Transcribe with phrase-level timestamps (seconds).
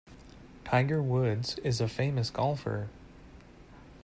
[0.65, 2.89] Tiger Woods is a famous golfer.